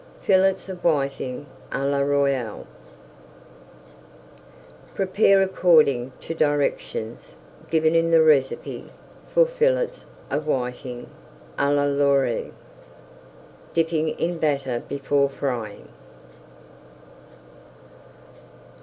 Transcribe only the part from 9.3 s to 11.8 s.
for Fillets of Whiting à